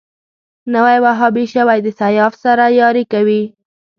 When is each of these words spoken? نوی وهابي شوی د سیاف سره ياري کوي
نوی 0.73 0.97
وهابي 1.05 1.45
شوی 1.53 1.79
د 1.83 1.87
سیاف 1.99 2.33
سره 2.43 2.65
ياري 2.79 3.03
کوي 3.13 3.43